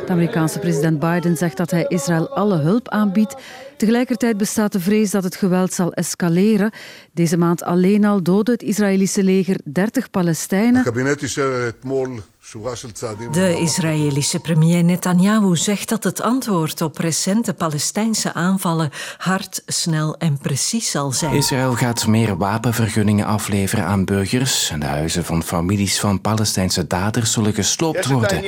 De 0.05 0.13
Amerikaanse 0.13 0.59
president 0.59 0.99
Biden 0.99 1.37
zegt 1.37 1.57
dat 1.57 1.71
hij 1.71 1.85
Israël 1.87 2.29
alle 2.29 2.57
hulp 2.57 2.89
aanbiedt. 2.89 3.35
Tegelijkertijd 3.77 4.37
bestaat 4.37 4.71
de 4.71 4.79
vrees 4.79 5.11
dat 5.11 5.23
het 5.23 5.35
geweld 5.35 5.73
zal 5.73 5.93
escaleren. 5.93 6.71
Deze 7.13 7.37
maand 7.37 7.63
alleen 7.63 8.05
al 8.05 8.23
doodde 8.23 8.51
het 8.51 8.63
Israëlische 8.63 9.23
leger 9.23 9.59
30 9.63 10.09
Palestijnen. 10.09 10.83
De 13.31 13.57
Israëlische 13.59 14.39
premier 14.39 14.83
Netanyahu 14.83 15.55
zegt 15.55 15.89
dat 15.89 16.03
het 16.03 16.21
antwoord 16.21 16.81
op 16.81 16.97
recente 16.97 17.53
Palestijnse 17.53 18.33
aanvallen 18.33 18.89
hard, 19.17 19.61
snel 19.65 20.17
en 20.17 20.37
precies 20.37 20.91
zal 20.91 21.11
zijn. 21.11 21.35
Israël 21.35 21.73
gaat 21.73 22.07
meer 22.07 22.37
wapenvergunningen 22.37 23.25
afleveren 23.25 23.85
aan 23.85 24.05
burgers. 24.05 24.69
En 24.69 24.79
de 24.79 24.85
huizen 24.85 25.25
van 25.25 25.43
families 25.43 25.99
van 25.99 26.21
Palestijnse 26.21 26.87
daders 26.87 27.31
zullen 27.31 27.53
gesloopt 27.53 28.05
worden. 28.05 28.43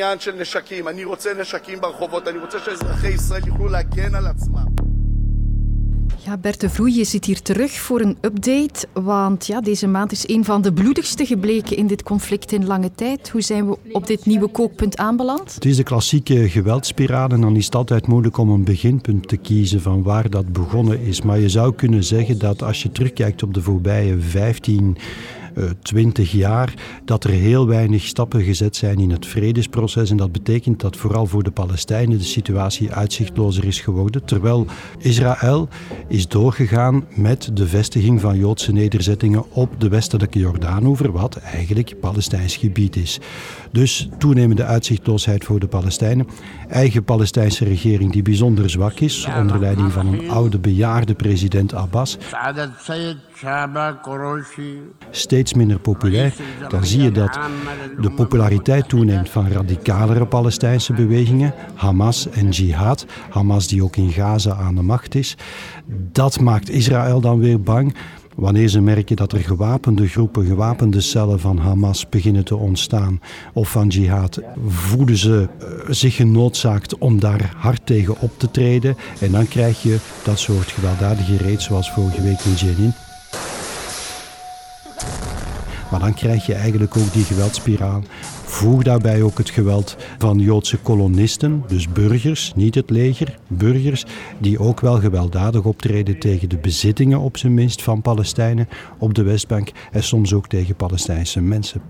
Ja, 6.26 6.38
Bert 6.38 6.62
de 6.62 6.70
Vroei, 6.70 6.96
je 6.96 7.04
zit 7.04 7.26
hier 7.26 7.42
terug 7.42 7.72
voor 7.72 8.02
een 8.02 8.18
update. 8.22 8.88
Want 8.94 9.48
ja, 9.48 9.62
deze 9.62 9.88
maand 9.88 10.12
is 10.12 10.28
een 10.28 10.46
van 10.46 10.62
de 10.62 10.74
bloedigste 10.74 11.26
gebleken 11.26 11.78
in 11.78 11.88
dit 11.88 12.04
conflict 12.04 12.52
in 12.52 12.66
lange 12.66 12.92
tijd. 12.96 13.30
Hoe 13.30 13.42
zijn 13.42 13.70
we 13.70 13.78
op 13.92 14.08
dit 14.08 14.26
nieuwe 14.26 14.48
kookpunt 14.48 14.98
aanbeland? 14.98 15.54
Het 15.54 15.66
is 15.66 15.76
de 15.76 15.84
klassieke 15.84 16.50
geweldspiraal 16.50 17.30
en 17.30 17.42
dan 17.42 17.56
is 17.56 17.66
het 17.66 17.76
altijd 17.76 18.08
moeilijk 18.08 18.38
om 18.38 18.50
een 18.50 18.64
beginpunt 18.64 19.28
te 19.28 19.38
kiezen 19.38 19.82
van 19.82 20.04
waar 20.04 20.30
dat 20.30 20.54
begonnen 20.54 21.02
is. 21.02 21.22
Maar 21.22 21.40
je 21.40 21.50
zou 21.50 21.74
kunnen 21.76 22.04
zeggen 22.04 22.40
dat 22.40 22.64
als 22.64 22.84
je 22.84 22.92
terugkijkt 22.92 23.44
op 23.44 23.54
de 23.54 23.62
voorbije 23.62 24.20
15 24.20 24.98
20 25.82 26.32
jaar 26.32 26.74
dat 27.06 27.24
er 27.24 27.30
heel 27.30 27.68
weinig 27.68 28.04
stappen 28.04 28.42
gezet 28.42 28.76
zijn 28.76 29.00
in 29.00 29.12
het 29.12 29.26
vredesproces. 29.26 30.10
En 30.10 30.18
dat 30.18 30.32
betekent 30.32 30.80
dat 30.80 30.98
vooral 30.98 31.26
voor 31.26 31.44
de 31.44 31.52
Palestijnen 31.52 32.18
de 32.18 32.24
situatie 32.24 32.92
uitzichtlozer 32.92 33.66
is 33.66 33.82
geworden. 33.82 34.26
Terwijl 34.26 34.68
Israël 34.98 35.68
is 36.08 36.28
doorgegaan 36.28 37.06
met 37.16 37.50
de 37.54 37.68
vestiging 37.68 38.22
van 38.22 38.38
Joodse 38.38 38.72
nederzettingen 38.72 39.52
op 39.52 39.82
de 39.82 39.90
westelijke 39.90 40.40
Jordaanoever, 40.40 41.12
wat 41.12 41.36
eigenlijk 41.36 42.00
Palestijns 42.00 42.56
gebied 42.56 42.96
is. 42.96 43.20
Dus 43.72 44.10
toenemende 44.18 44.64
uitzichtloosheid 44.64 45.44
voor 45.46 45.60
de 45.60 45.68
Palestijnen. 45.68 46.28
Eigen 46.70 47.04
Palestijnse 47.04 47.66
regering 47.66 48.12
die 48.12 48.22
bijzonder 48.22 48.70
zwak 48.70 49.00
is, 49.00 49.28
onder 49.38 49.60
leiding 49.60 49.92
van 49.92 50.08
een 50.08 50.30
oude 50.30 50.60
bejaarde 50.60 51.14
president 51.14 51.74
Abbas. 51.74 52.18
Steeds 55.10 55.54
minder 55.54 55.80
populair. 55.80 56.34
Dan 56.70 56.86
zie 56.86 57.02
je 57.02 57.12
dat 57.12 57.40
de 58.02 58.12
populariteit 58.12 58.90
toeneemt 58.90 59.30
van 59.30 59.48
radicalere 59.48 60.26
Palestijnse 60.26 60.94
bewegingen, 60.94 61.54
Hamas 61.76 62.30
en 62.30 62.50
Jihad. 62.50 63.06
Hamas 63.30 63.68
die 63.68 63.84
ook 63.84 63.96
in 63.96 64.12
Gaza 64.12 64.56
aan 64.56 64.76
de 64.76 64.82
macht 64.82 65.16
is. 65.16 65.38
Dat 66.12 66.40
maakt 66.40 66.70
Israël 66.70 67.22
dan 67.22 67.40
weer 67.40 67.62
bang. 67.62 67.96
Wanneer 68.36 68.68
ze 68.68 68.82
merken 68.82 69.16
dat 69.16 69.34
er 69.34 69.40
gewapende 69.40 70.08
groepen, 70.08 70.46
gewapende 70.46 71.02
cellen 71.02 71.40
van 71.40 71.58
Hamas 71.58 72.10
beginnen 72.10 72.46
te 72.46 72.56
ontstaan 72.56 73.22
of 73.54 73.70
van 73.70 73.88
jihad, 73.88 74.42
voelen 74.68 75.18
ze 75.18 75.48
zich 75.88 76.16
genoodzaakt 76.16 76.98
om 76.98 77.20
daar 77.20 77.54
hard 77.58 77.86
tegen 77.86 78.20
op 78.20 78.40
te 78.40 78.52
treden. 78.52 78.96
En 79.20 79.32
dan 79.32 79.48
krijg 79.48 79.82
je 79.82 79.98
dat 80.24 80.40
soort 80.40 80.68
gewelddadige 80.72 81.38
reeds 81.38 81.66
zoals 81.66 81.92
vorige 81.92 82.22
week 82.22 82.40
in 82.40 82.54
Jenin. 82.54 82.94
Maar 85.92 86.00
dan 86.00 86.14
krijg 86.14 86.46
je 86.46 86.54
eigenlijk 86.54 86.98
ook 86.98 87.14
die 87.14 87.24
geweldspiraal. 87.24 88.04
Voeg 88.44 88.84
daarbij 88.84 89.22
ook 89.22 89.38
het 89.38 89.50
geweld 89.50 89.98
van 90.18 90.40
Joodse 90.40 90.78
kolonisten, 90.78 91.64
dus 91.68 91.90
burgers, 91.90 92.54
niet 92.56 92.76
het 92.76 92.90
leger, 92.90 93.38
burgers, 93.48 94.06
die 94.38 94.60
ook 94.60 94.80
wel 94.80 95.00
gewelddadig 95.00 95.64
optreden 95.64 96.20
tegen 96.20 96.50
de 96.50 96.58
bezittingen 96.58 97.20
op 97.20 97.38
zijn 97.38 97.54
minst 97.54 97.82
van 97.82 98.02
Palestijnen 98.02 98.68
op 98.98 99.14
de 99.14 99.24
Westbank 99.24 99.72
en 99.92 100.04
soms 100.04 100.34
ook 100.34 100.48
tegen 100.48 100.76
Palestijnse 100.76 101.42
mensen. 101.42 101.82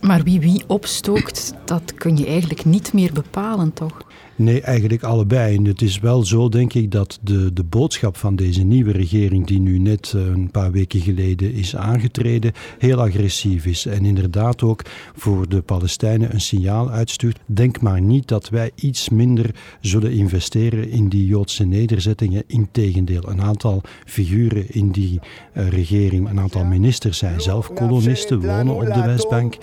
Maar 0.00 0.22
wie 0.22 0.40
wie 0.40 0.64
opstookt, 0.66 1.54
dat 1.64 1.94
kun 1.94 2.16
je 2.16 2.26
eigenlijk 2.26 2.64
niet 2.64 2.92
meer 2.92 3.12
bepalen, 3.12 3.72
toch? 3.72 4.06
Nee, 4.40 4.60
eigenlijk 4.60 5.02
allebei. 5.02 5.56
En 5.56 5.64
het 5.64 5.82
is 5.82 5.98
wel 5.98 6.24
zo, 6.24 6.48
denk 6.48 6.74
ik, 6.74 6.90
dat 6.90 7.18
de, 7.22 7.52
de 7.52 7.64
boodschap 7.64 8.16
van 8.16 8.36
deze 8.36 8.62
nieuwe 8.62 8.92
regering, 8.92 9.46
die 9.46 9.60
nu 9.60 9.78
net 9.78 10.12
eh, 10.16 10.26
een 10.26 10.50
paar 10.50 10.72
weken 10.72 11.00
geleden 11.00 11.52
is 11.52 11.76
aangetreden, 11.76 12.52
heel 12.78 13.00
agressief 13.00 13.66
is. 13.66 13.86
En 13.86 14.04
inderdaad 14.04 14.62
ook 14.62 14.82
voor 15.14 15.48
de 15.48 15.62
Palestijnen 15.62 16.34
een 16.34 16.40
signaal 16.40 16.90
uitstuurt. 16.90 17.38
Denk 17.46 17.80
maar 17.80 18.00
niet 18.00 18.28
dat 18.28 18.48
wij 18.48 18.70
iets 18.74 19.08
minder 19.08 19.54
zullen 19.80 20.12
investeren 20.12 20.90
in 20.90 21.08
die 21.08 21.26
Joodse 21.26 21.64
nederzettingen. 21.64 22.42
Integendeel, 22.46 23.28
een 23.28 23.42
aantal 23.42 23.82
figuren 24.04 24.70
in 24.70 24.90
die 24.90 25.20
uh, 25.54 25.68
regering, 25.68 26.28
een 26.28 26.40
aantal 26.40 26.64
ministers 26.64 27.18
zijn 27.18 27.40
zelf 27.40 27.72
kolonisten, 27.72 28.40
wonen 28.40 28.74
op 28.74 28.94
de 28.94 29.02
Westbank. 29.02 29.56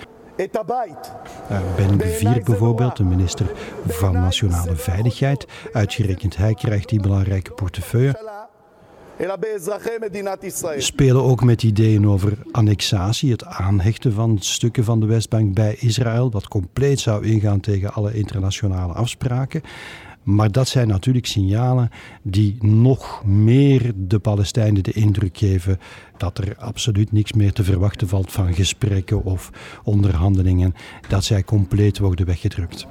Uh, 1.50 1.60
ben 1.76 2.00
Gvir 2.00 2.42
bijvoorbeeld, 2.44 2.96
de 2.96 3.04
minister 3.04 3.46
van 3.86 4.12
Nationale 4.12 4.76
Veiligheid. 4.76 5.46
Uitgerekend 5.72 6.36
hij 6.36 6.54
krijgt 6.54 6.88
die 6.88 7.00
belangrijke 7.00 7.52
portefeuille. 7.52 8.46
Spelen 10.80 11.22
ook 11.22 11.44
met 11.44 11.62
ideeën 11.62 12.08
over 12.08 12.38
annexatie, 12.52 13.30
het 13.30 13.44
aanhechten 13.44 14.12
van 14.12 14.38
stukken 14.40 14.84
van 14.84 15.00
de 15.00 15.06
Westbank 15.06 15.54
bij 15.54 15.76
Israël, 15.78 16.30
wat 16.30 16.48
compleet 16.48 17.00
zou 17.00 17.26
ingaan 17.26 17.60
tegen 17.60 17.92
alle 17.92 18.14
internationale 18.14 18.92
afspraken. 18.92 19.62
Maar 20.28 20.52
dat 20.52 20.68
zijn 20.68 20.88
natuurlijk 20.88 21.26
signalen 21.26 21.90
die 22.22 22.56
nog 22.60 23.24
meer 23.24 23.92
de 23.94 24.18
Palestijnen 24.18 24.82
de 24.82 24.92
indruk 24.92 25.38
geven 25.38 25.78
dat 26.16 26.38
er 26.38 26.56
absoluut 26.58 27.12
niks 27.12 27.32
meer 27.32 27.52
te 27.52 27.64
verwachten 27.64 28.08
valt 28.08 28.32
van 28.32 28.54
gesprekken 28.54 29.24
of 29.24 29.50
onderhandelingen, 29.84 30.74
dat 31.08 31.24
zij 31.24 31.44
compleet 31.44 31.98
worden 31.98 32.26
weggedrukt. 32.26 32.86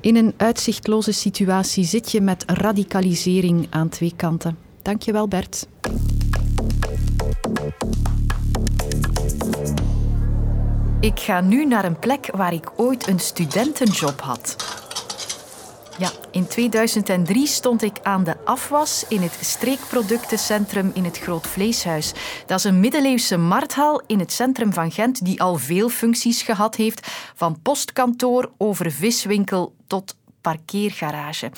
In 0.00 0.16
een 0.16 0.34
uitzichtloze 0.36 1.12
situatie 1.12 1.84
zit 1.84 2.12
je 2.12 2.20
met 2.20 2.44
radicalisering 2.46 3.66
aan 3.70 3.88
twee 3.88 4.12
kanten. 4.16 4.56
Dankjewel 4.82 5.28
Bert. 5.28 5.66
Ik 11.00 11.20
ga 11.20 11.40
nu 11.40 11.66
naar 11.66 11.84
een 11.84 11.98
plek 11.98 12.30
waar 12.34 12.52
ik 12.52 12.72
ooit 12.76 13.08
een 13.08 13.20
studentenjob 13.20 14.20
had. 14.20 14.82
Ja, 15.98 16.10
in 16.30 16.46
2003 16.46 17.46
stond 17.46 17.82
ik 17.82 17.98
aan 18.02 18.24
de 18.24 18.36
afwas 18.44 19.04
in 19.08 19.20
het 19.22 19.38
streekproductencentrum 19.40 20.90
in 20.94 21.04
het 21.04 21.18
Groot 21.18 21.46
Vleeshuis. 21.46 22.12
Dat 22.46 22.58
is 22.58 22.64
een 22.64 22.80
middeleeuwse 22.80 23.36
markthal 23.36 24.02
in 24.06 24.18
het 24.18 24.32
centrum 24.32 24.72
van 24.72 24.90
Gent 24.90 25.24
die 25.24 25.42
al 25.42 25.56
veel 25.56 25.88
functies 25.88 26.42
gehad 26.42 26.74
heeft, 26.74 27.06
van 27.34 27.62
postkantoor 27.62 28.50
over 28.56 28.92
viswinkel 28.92 29.74
tot 29.86 30.16
parkeergarage. 30.44 31.50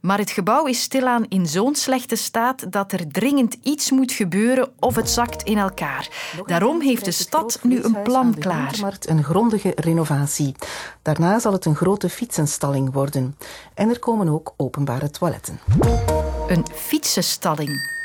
Maar 0.00 0.18
het 0.18 0.30
gebouw 0.30 0.66
is 0.66 0.80
stilaan 0.80 1.26
in 1.28 1.46
zo'n 1.46 1.74
slechte 1.74 2.16
staat 2.16 2.72
dat 2.72 2.92
er 2.92 3.08
dringend 3.08 3.56
iets 3.62 3.90
moet 3.90 4.12
gebeuren 4.12 4.68
of 4.78 4.94
het 4.96 5.10
zakt 5.10 5.42
in 5.42 5.58
elkaar. 5.58 6.08
Daarom 6.46 6.80
heeft 6.80 7.04
de 7.04 7.10
stad 7.10 7.58
nu 7.62 7.82
een 7.82 8.02
plan 8.02 8.34
klaar. 8.38 8.98
Een 9.00 9.24
grondige 9.24 9.72
renovatie. 9.76 10.54
Daarna 11.02 11.38
zal 11.38 11.52
het 11.52 11.64
een 11.64 11.76
grote 11.76 12.08
fietsenstalling 12.08 12.92
worden. 12.92 13.36
En 13.74 13.88
er 13.88 13.98
komen 13.98 14.28
ook 14.28 14.54
openbare 14.56 15.10
toiletten. 15.10 15.60
Een 16.48 16.66
fietsenstalling 16.74 18.00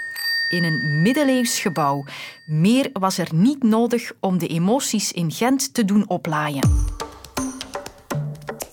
in 0.50 0.64
een 0.64 1.02
middeleeuws 1.02 1.60
gebouw. 1.60 2.04
Meer 2.46 2.90
was 2.94 3.18
er 3.18 3.28
niet 3.34 3.64
nodig 3.64 4.12
om 4.20 4.38
de 4.38 4.48
emoties 4.48 5.12
in 5.12 5.32
Gent 5.32 5.74
te 5.74 5.86
doen 5.86 6.08
oplaaien. 6.08 6.86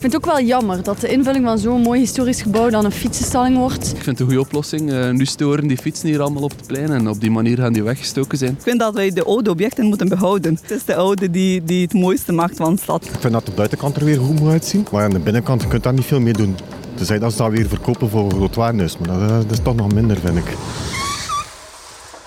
Ik 0.05 0.11
vind 0.11 0.23
het 0.23 0.33
ook 0.33 0.39
wel 0.39 0.47
jammer 0.47 0.83
dat 0.83 1.01
de 1.01 1.09
invulling 1.09 1.45
van 1.45 1.59
zo'n 1.59 1.81
mooi 1.81 2.01
historisch 2.01 2.43
gebouw 2.43 2.71
dan 2.71 2.85
een 2.85 2.93
fietsenstalling 2.93 3.57
wordt. 3.57 3.87
Ik 3.87 4.03
vind 4.03 4.07
het 4.07 4.21
een 4.21 4.27
goede 4.27 4.41
oplossing. 4.41 4.93
Uh, 4.93 5.11
nu 5.11 5.25
storen 5.27 5.67
die 5.67 5.77
fietsen 5.77 6.09
hier 6.09 6.21
allemaal 6.21 6.43
op 6.43 6.51
het 6.57 6.67
plein 6.67 6.91
en 6.91 7.09
op 7.09 7.21
die 7.21 7.31
manier 7.31 7.57
gaan 7.57 7.73
die 7.73 7.83
weggestoken 7.83 8.39
zijn. 8.39 8.51
Ik 8.51 8.63
vind 8.63 8.79
dat 8.79 8.95
wij 8.95 9.11
de 9.11 9.25
oude 9.25 9.51
objecten 9.51 9.85
moeten 9.85 10.09
behouden. 10.09 10.59
Het 10.61 10.71
is 10.71 10.85
de 10.85 10.95
oude 10.95 11.31
die, 11.31 11.65
die 11.65 11.83
het 11.83 11.93
mooiste 11.93 12.33
maakt 12.33 12.57
van 12.57 12.75
de 12.75 12.81
stad. 12.81 13.05
Ik 13.05 13.21
vind 13.21 13.33
dat 13.33 13.47
de 13.47 13.53
buitenkant 13.53 13.97
er 13.97 14.05
weer 14.05 14.19
goed 14.19 14.41
moet 14.41 14.51
uitzien, 14.51 14.87
maar 14.93 15.05
aan 15.05 15.11
de 15.11 15.19
binnenkant 15.19 15.63
kun 15.63 15.77
je 15.77 15.81
daar 15.81 15.93
niet 15.93 16.05
veel 16.05 16.21
mee 16.21 16.33
doen. 16.33 16.57
Tenzij 16.95 17.19
dat 17.19 17.33
ze 17.33 17.39
dat 17.39 17.51
weer 17.51 17.69
verkopen 17.69 18.09
voor 18.09 18.31
groot 18.31 18.55
waarnis, 18.55 18.99
maar 18.99 19.19
dat, 19.19 19.29
dat 19.29 19.51
is 19.51 19.61
toch 19.63 19.77
nog 19.77 19.93
minder, 19.93 20.17
vind 20.21 20.37
ik. 20.37 20.57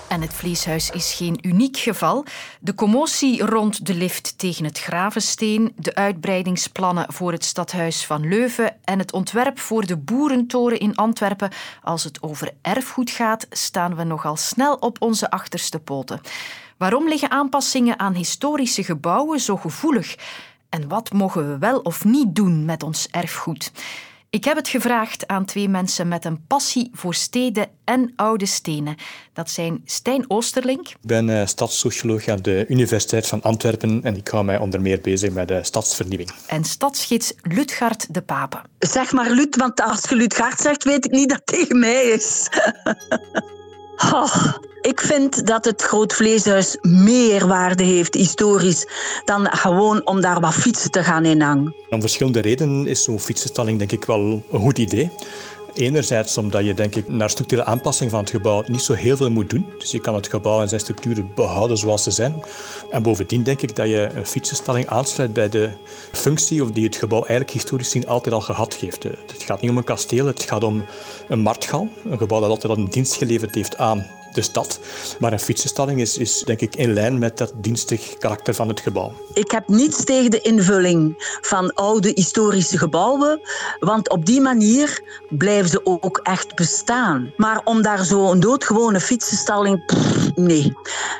En 0.08 0.20
het 0.20 0.34
vleeshuis 0.34 0.90
is 0.90 1.12
geen 1.12 1.38
uniek 1.42 1.76
geval. 1.76 2.24
De 2.60 2.74
commotie 2.74 3.44
rond 3.46 3.86
de 3.86 3.94
lift 3.94 4.38
tegen 4.38 4.64
het 4.64 4.78
Gravensteen, 4.78 5.72
de 5.76 5.94
uitbreidingsplannen 5.94 7.12
voor 7.12 7.32
het 7.32 7.44
stadhuis 7.44 8.06
van 8.06 8.28
Leuven 8.28 8.76
en 8.84 8.98
het 8.98 9.12
ontwerp 9.12 9.58
voor 9.58 9.86
de 9.86 9.96
Boerentoren 9.96 10.78
in 10.78 10.94
Antwerpen. 10.94 11.50
Als 11.82 12.04
het 12.04 12.22
over 12.22 12.50
erfgoed 12.62 13.10
gaat, 13.10 13.46
staan 13.50 13.96
we 13.96 14.04
nogal 14.04 14.36
snel 14.36 14.74
op 14.74 14.96
onze 15.02 15.30
achterste 15.30 15.78
poten. 15.78 16.20
Waarom 16.76 17.08
liggen 17.08 17.30
aanpassingen 17.30 17.98
aan 17.98 18.14
historische 18.14 18.84
gebouwen 18.84 19.40
zo 19.40 19.56
gevoelig? 19.56 20.16
En 20.68 20.88
wat 20.88 21.12
mogen 21.12 21.50
we 21.50 21.58
wel 21.58 21.78
of 21.78 22.04
niet 22.04 22.34
doen 22.34 22.64
met 22.64 22.82
ons 22.82 23.08
erfgoed? 23.10 23.72
Ik 24.30 24.44
heb 24.44 24.56
het 24.56 24.68
gevraagd 24.68 25.26
aan 25.26 25.44
twee 25.44 25.68
mensen 25.68 26.08
met 26.08 26.24
een 26.24 26.46
passie 26.46 26.90
voor 26.92 27.14
steden 27.14 27.68
en 27.84 28.12
oude 28.16 28.46
stenen. 28.46 28.96
Dat 29.32 29.50
zijn 29.50 29.82
Stijn 29.84 30.24
Oosterlink. 30.30 30.88
Ik 30.88 30.96
ben 31.00 31.28
uh, 31.28 31.46
stadssocioloog 31.46 32.28
aan 32.28 32.42
de 32.42 32.64
Universiteit 32.68 33.26
van 33.26 33.42
Antwerpen 33.42 34.00
en 34.02 34.16
ik 34.16 34.28
hou 34.28 34.44
mij 34.44 34.58
onder 34.58 34.80
meer 34.80 35.00
bezig 35.00 35.32
met 35.32 35.48
de 35.48 35.64
stadsvernieuwing. 35.64 36.30
En 36.46 36.64
stadsgids 36.64 37.32
Lutgard 37.42 38.14
de 38.14 38.22
Pape. 38.22 38.62
Zeg 38.78 39.12
maar 39.12 39.30
Lut, 39.30 39.56
want 39.56 39.80
als 39.82 40.08
je 40.08 40.16
Lutgard 40.16 40.60
zegt, 40.60 40.84
weet 40.84 41.04
ik 41.04 41.10
niet 41.10 41.28
dat 41.28 41.38
het 41.38 41.46
tegen 41.46 41.78
mij 41.78 42.04
is. 42.04 42.48
Ik 44.80 45.00
vind 45.00 45.46
dat 45.46 45.64
het 45.64 45.82
Groot 45.82 46.12
Vleeshuis 46.12 46.76
meer 46.80 47.46
waarde 47.46 47.82
heeft, 47.82 48.14
historisch, 48.14 48.86
dan 49.24 49.46
gewoon 49.46 50.06
om 50.06 50.20
daar 50.20 50.40
wat 50.40 50.54
fietsen 50.54 50.90
te 50.90 51.04
gaan 51.04 51.24
inhangen. 51.24 51.74
Om 51.90 52.00
verschillende 52.00 52.40
redenen 52.40 52.86
is 52.86 53.02
zo'n 53.02 53.20
fietsenstalling 53.20 53.78
denk 53.78 53.92
ik 53.92 54.04
wel 54.04 54.42
een 54.50 54.60
goed 54.60 54.78
idee. 54.78 55.10
Enerzijds 55.78 56.38
omdat 56.38 56.64
je 56.64 56.74
denk 56.74 56.94
ik, 56.94 57.08
naar 57.08 57.30
structurele 57.30 57.66
aanpassing 57.66 58.10
van 58.10 58.20
het 58.20 58.30
gebouw 58.30 58.62
niet 58.66 58.82
zo 58.82 58.92
heel 58.92 59.16
veel 59.16 59.30
moet 59.30 59.50
doen. 59.50 59.66
Dus 59.78 59.90
je 59.90 60.00
kan 60.00 60.14
het 60.14 60.28
gebouw 60.28 60.60
en 60.60 60.68
zijn 60.68 60.80
structuren 60.80 61.30
behouden 61.34 61.78
zoals 61.78 62.02
ze 62.02 62.10
zijn. 62.10 62.42
En 62.90 63.02
bovendien 63.02 63.42
denk 63.42 63.62
ik 63.62 63.76
dat 63.76 63.88
je 63.88 64.10
een 64.14 64.26
fietsenstalling 64.26 64.86
aansluit 64.86 65.32
bij 65.32 65.48
de 65.48 65.70
functie 66.12 66.62
of 66.62 66.70
die 66.70 66.84
het 66.84 66.96
gebouw 66.96 67.20
eigenlijk 67.20 67.50
historisch 67.50 67.86
gezien 67.86 68.08
altijd 68.08 68.34
al 68.34 68.40
gehad 68.40 68.74
heeft. 68.74 69.02
Het 69.02 69.42
gaat 69.44 69.60
niet 69.60 69.70
om 69.70 69.76
een 69.76 69.84
kasteel, 69.84 70.26
het 70.26 70.42
gaat 70.42 70.64
om 70.64 70.84
een 71.28 71.40
marktgal. 71.40 71.88
Een 72.04 72.18
gebouw 72.18 72.40
dat 72.40 72.50
altijd 72.50 72.72
al 72.72 72.78
een 72.78 72.90
dienst 72.90 73.14
geleverd 73.14 73.54
heeft 73.54 73.76
aan 73.76 74.17
de 74.32 74.42
stad. 74.42 74.80
Maar 75.18 75.32
een 75.32 75.40
fietsenstalling 75.40 76.00
is, 76.00 76.16
is 76.16 76.42
denk 76.44 76.60
ik 76.60 76.76
in 76.76 76.92
lijn 76.92 77.18
met 77.18 77.38
dat 77.38 77.52
dienstig 77.56 78.16
karakter 78.18 78.54
van 78.54 78.68
het 78.68 78.80
gebouw. 78.80 79.12
Ik 79.32 79.50
heb 79.50 79.68
niets 79.68 80.04
tegen 80.04 80.30
de 80.30 80.40
invulling 80.40 81.14
van 81.40 81.74
oude 81.74 82.10
historische 82.14 82.78
gebouwen, 82.78 83.40
want 83.78 84.10
op 84.10 84.26
die 84.26 84.40
manier 84.40 85.02
blijven 85.28 85.70
ze 85.70 85.80
ook 85.84 86.20
echt 86.22 86.54
bestaan. 86.54 87.32
Maar 87.36 87.60
om 87.64 87.82
daar 87.82 88.04
zo 88.04 88.30
een 88.30 88.40
doodgewone 88.40 89.00
fietsenstalling, 89.00 89.84
pff, 89.86 90.34
nee, 90.34 90.72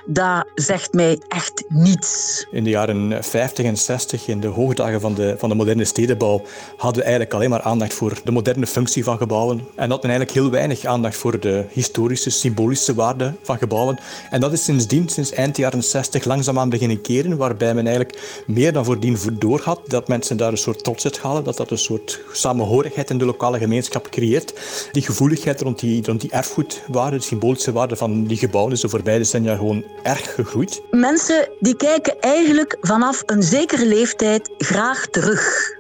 dat 0.07 0.45
zegt 0.55 0.93
mij 0.93 1.21
echt 1.29 1.65
niets. 1.69 2.47
In 2.51 2.65
de 2.65 2.71
jaren 2.71 3.25
50 3.25 3.65
en 3.65 3.77
60, 3.77 4.29
in 4.29 4.41
de 4.41 4.47
hoogdagen 4.47 5.01
van 5.01 5.15
de, 5.15 5.35
van 5.39 5.49
de 5.49 5.55
moderne 5.55 5.85
stedenbouw, 5.85 6.43
hadden 6.77 6.97
we 6.97 7.03
eigenlijk 7.03 7.35
alleen 7.35 7.51
maar 7.51 7.63
aandacht 7.63 7.95
voor 7.95 8.21
de 8.25 8.31
moderne 8.31 8.67
functie 8.67 9.05
van 9.05 9.19
gebouwen. 9.19 9.59
En 9.75 9.91
hadden 9.91 10.11
eigenlijk 10.11 10.39
heel 10.39 10.51
weinig 10.51 10.85
aandacht 10.85 11.17
voor 11.17 11.41
de 11.41 11.65
historische, 11.71 12.31
symbolische 12.31 12.95
waarde 12.95 13.08
van 13.43 13.59
gebouwen. 13.59 13.99
En 14.31 14.41
dat 14.41 14.53
is 14.53 14.65
sindsdien, 14.65 15.09
sinds 15.09 15.33
eind 15.33 15.57
jaren 15.57 15.85
60, 15.85 16.25
langzaamaan 16.25 16.69
beginnen 16.69 17.01
keren, 17.01 17.37
waarbij 17.37 17.75
men 17.75 17.87
eigenlijk 17.87 18.43
meer 18.47 18.73
dan 18.73 18.85
voordien 18.85 19.19
doorhad 19.39 19.81
dat 19.87 20.09
mensen 20.09 20.37
daar 20.37 20.51
een 20.51 20.59
soort 20.59 20.85
trots 20.85 21.05
uit 21.05 21.19
halen, 21.19 21.45
dat 21.45 21.57
dat 21.57 21.71
een 21.71 21.79
soort 21.79 22.21
samenhorigheid 22.33 23.11
in 23.11 23.19
de 23.19 23.25
lokale 23.25 23.59
gemeenschap 23.59 24.09
creëert. 24.11 24.55
Die 24.93 25.03
gevoeligheid 25.03 25.61
rond 25.61 25.79
die, 25.79 26.07
rond 26.07 26.21
die 26.21 26.31
erfgoedwaarde, 26.31 27.17
de 27.17 27.23
symbolische 27.23 27.73
waarde 27.73 27.97
van 27.97 28.25
die 28.25 28.37
gebouwen 28.37 28.73
is 28.73 28.81
de 28.81 28.89
voorbije 28.89 29.19
decennia 29.19 29.57
gewoon 29.57 29.85
erg 30.03 30.35
gegroeid. 30.35 30.83
Mensen 30.91 31.49
die 31.61 31.77
kijken 31.77 32.21
eigenlijk 32.21 32.77
vanaf 32.81 33.23
een 33.27 33.43
zekere 33.43 33.87
leeftijd 33.87 34.51
graag 34.59 35.07
terug. 35.07 35.77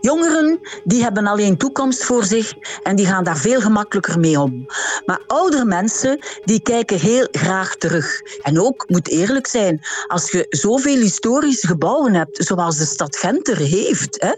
Jongeren 0.00 0.60
die 0.84 1.02
hebben 1.02 1.26
alleen 1.26 1.56
toekomst 1.56 2.04
voor 2.04 2.24
zich 2.24 2.52
en 2.82 2.96
die 2.96 3.06
gaan 3.06 3.24
daar 3.24 3.36
veel 3.36 3.60
gemakkelijker 3.60 4.18
mee 4.18 4.40
om. 4.40 4.66
Maar 5.04 5.20
oudere 5.26 5.64
mensen 5.64 6.18
die 6.44 6.60
kijken 6.60 6.98
heel 6.98 7.28
graag 7.30 7.76
terug. 7.76 8.20
En 8.42 8.60
ook, 8.60 8.84
moet 8.88 9.08
eerlijk 9.08 9.46
zijn, 9.46 9.80
als 10.06 10.30
je 10.30 10.46
zoveel 10.48 11.00
historische 11.00 11.66
gebouwen 11.66 12.14
hebt, 12.14 12.44
zoals 12.44 12.76
de 12.76 12.86
stad 12.86 13.16
Gent 13.16 13.48
er 13.48 13.56
heeft, 13.56 14.16
hè, 14.20 14.32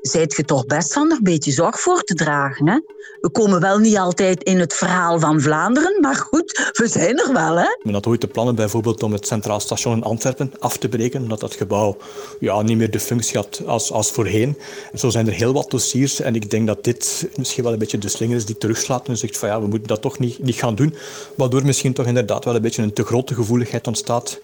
zijt 0.00 0.36
je 0.36 0.44
toch 0.44 0.66
best 0.66 0.92
van 0.92 1.10
er 1.10 1.16
een 1.16 1.22
beetje 1.22 1.52
zorg 1.52 1.80
voor 1.80 2.02
te 2.02 2.14
dragen. 2.14 2.68
Hè? 2.68 2.80
We 3.20 3.30
komen 3.30 3.60
wel 3.60 3.78
niet 3.78 3.96
altijd 3.96 4.42
in 4.42 4.58
het 4.58 4.74
verhaal 4.74 5.18
van 5.18 5.40
Vlaanderen, 5.40 6.00
maar 6.00 6.14
goed, 6.14 6.72
we 6.72 6.88
zijn 6.88 7.18
er 7.18 7.32
wel. 7.32 7.56
Hè? 7.56 7.76
Men 7.82 7.94
had 7.94 8.06
ooit 8.06 8.20
de 8.20 8.26
plannen 8.26 8.54
bijvoorbeeld 8.54 9.02
om 9.02 9.12
het 9.12 9.26
Centraal 9.26 9.60
Station 9.60 9.96
in 9.96 10.02
Antwerpen 10.02 10.52
af 10.58 10.76
te 10.76 10.88
breken, 10.88 11.22
omdat 11.22 11.40
dat 11.40 11.54
gebouw 11.54 11.96
ja, 12.40 12.62
niet 12.62 12.76
meer 12.76 12.90
de 12.90 13.00
functie 13.00 13.36
had 13.36 13.62
als, 13.66 13.92
als 13.92 14.10
voorheen. 14.10 14.58
Zo 14.94 15.10
zijn 15.10 15.26
er 15.26 15.32
heel 15.32 15.52
wat 15.52 15.70
dossiers 15.70 16.20
en 16.20 16.34
ik 16.34 16.50
denk 16.50 16.66
dat 16.66 16.84
dit 16.84 17.28
misschien 17.36 17.62
wel 17.62 17.72
een 17.72 17.78
beetje 17.78 17.98
de 17.98 18.08
slinger 18.08 18.36
is 18.36 18.44
die 18.44 18.58
terugslaat 18.58 19.08
en 19.08 19.16
zegt 19.16 19.38
van 19.38 19.48
ja, 19.48 19.60
we 19.60 19.66
moeten 19.66 19.88
dat 19.88 20.00
toch 20.00 20.18
niet, 20.18 20.42
niet 20.42 20.54
gaan 20.54 20.74
doen. 20.74 20.94
Waardoor 21.34 21.64
misschien 21.64 21.92
toch 21.92 22.06
inderdaad 22.06 22.44
wel 22.44 22.54
een 22.54 22.62
beetje 22.62 22.82
een 22.82 22.92
te 22.92 23.04
grote 23.04 23.34
gevoeligheid 23.34 23.86
ontstaat, 23.86 24.40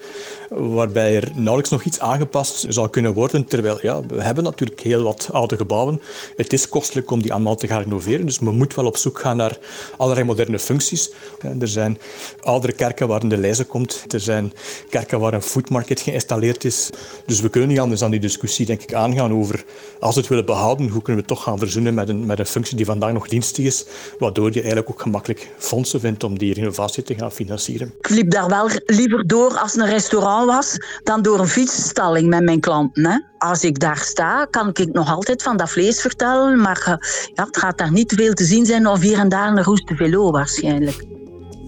waarbij 0.49 1.17
er 1.17 1.31
nauwelijks 1.35 1.71
nog 1.71 1.85
iets 1.85 2.01
aangepast 2.01 2.67
zou 2.69 2.89
kunnen 2.89 3.13
worden. 3.13 3.45
Terwijl 3.45 3.79
ja, 3.83 4.07
we 4.07 4.23
hebben 4.23 4.45
natuurlijk 4.45 4.81
heel 4.81 5.03
wat 5.03 5.29
oude 5.33 5.57
gebouwen. 5.57 6.01
Het 6.37 6.53
is 6.53 6.69
kostelijk 6.69 7.11
om 7.11 7.23
die 7.23 7.33
allemaal 7.33 7.57
te 7.57 7.67
gaan 7.67 7.83
renoveren, 7.83 8.27
dus 8.27 8.39
men 8.39 8.57
moet 8.57 8.75
wel 8.75 8.87
op 8.87 8.97
zoek 8.97 9.19
gaan 9.19 9.37
naar 9.37 9.59
allerlei 9.97 10.27
moderne 10.27 10.59
functies. 10.59 11.11
Er 11.61 11.69
zijn 11.69 11.99
oudere 12.41 12.73
kerken 12.73 13.09
waar 13.09 13.29
de 13.29 13.37
lijzen 13.37 13.67
komt. 13.67 14.05
Er 14.09 14.21
zijn 14.21 14.53
kerken 14.91 15.21
waar 15.21 15.35
een 15.35 15.43
foodmarket 15.43 16.01
geïnstalleerd 16.01 16.65
is. 16.65 16.91
Dus 17.27 17.41
we 17.41 17.49
kunnen 17.49 17.69
niet 17.69 17.81
anders 17.81 18.01
dan 18.01 18.11
die 18.11 18.21
discussie 18.21 18.67
denk 18.67 18.83
ik, 18.83 18.95
aangaan 18.95 19.33
over, 19.33 19.65
als 20.07 20.15
we 20.15 20.21
het 20.21 20.31
willen 20.31 20.47
behouden, 20.47 20.89
hoe 20.89 21.03
kunnen 21.03 21.23
we 21.23 21.29
het 21.29 21.39
toch 21.39 21.43
gaan 21.43 21.59
verzoenen 21.59 21.95
met 21.95 22.09
een, 22.09 22.27
met 22.27 22.39
een 22.39 22.47
functie 22.47 22.77
die 22.77 22.87
vandaag 22.87 23.13
nog 23.13 23.29
dienstig 23.29 23.65
is, 23.65 23.87
waardoor 24.19 24.49
je 24.53 24.61
eigenlijk 24.61 24.91
ook 24.91 25.01
gemakkelijk 25.01 25.51
fondsen 25.59 26.01
vindt 26.01 26.25
om 26.25 26.39
die 26.39 26.55
renovatie 26.55 27.03
te 27.03 27.15
gaan 27.15 27.33
financieren. 27.33 27.95
Ik 27.99 28.09
liep 28.09 28.31
daar 28.31 28.49
wel 28.49 28.69
liever 28.87 29.27
door 29.27 29.59
als 29.59 29.77
een 29.77 29.87
restaurant 29.87 30.47
was, 30.47 30.77
dan 31.03 31.23
door 31.23 31.41
een 31.41 31.49
fietsstalling 31.49 32.29
met 32.29 32.43
mijn 32.43 32.61
klanten. 32.61 33.07
Hè? 33.07 33.19
Als 33.39 33.65
ik 33.65 33.79
daar 33.79 33.99
sta, 33.99 34.45
kan 34.51 34.69
ik 34.69 34.93
nog 34.93 35.11
altijd 35.11 35.43
van 35.43 35.57
dat 35.57 35.71
vlees 35.71 36.01
vertellen, 36.01 36.61
maar 36.61 36.85
uh, 36.89 36.95
ja, 37.35 37.45
het 37.45 37.57
gaat 37.57 37.79
daar 37.79 37.93
niet 37.93 38.13
veel 38.17 38.33
te 38.33 38.45
zien 38.45 38.67
zijn 38.67 38.87
of 38.87 39.01
hier 39.01 39.19
en 39.19 39.29
daar 39.29 39.49
een 39.49 39.63
roeste 39.63 39.95
velo 39.95 40.31
waarschijnlijk. 40.31 41.05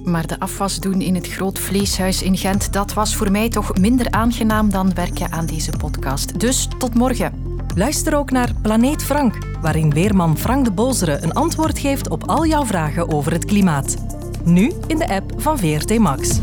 Maar 0.04 0.26
de 0.26 0.40
afwas 0.40 0.80
doen 0.80 1.00
in 1.00 1.14
het 1.14 1.28
groot 1.28 1.58
vleeshuis 1.58 2.22
in 2.22 2.36
Gent, 2.36 2.72
dat 2.72 2.92
was 2.92 3.16
voor 3.16 3.30
mij 3.30 3.48
toch 3.48 3.78
minder 3.78 4.10
aangenaam 4.10 4.70
dan 4.70 4.94
werken 4.94 5.32
aan 5.32 5.46
deze 5.46 5.70
podcast. 5.78 6.40
Dus 6.40 6.68
tot 6.78 6.94
morgen. 6.94 7.57
Luister 7.78 8.16
ook 8.16 8.30
naar 8.30 8.52
Planeet 8.62 9.04
Frank, 9.04 9.38
waarin 9.60 9.90
weerman 9.90 10.38
Frank 10.38 10.64
de 10.64 10.70
Bozere 10.70 11.18
een 11.22 11.32
antwoord 11.32 11.78
geeft 11.78 12.08
op 12.08 12.28
al 12.28 12.46
jouw 12.46 12.64
vragen 12.64 13.08
over 13.12 13.32
het 13.32 13.44
klimaat. 13.44 13.96
Nu 14.44 14.72
in 14.86 14.98
de 14.98 15.08
app 15.08 15.32
van 15.36 15.58
VRT 15.58 15.98
Max. 15.98 16.38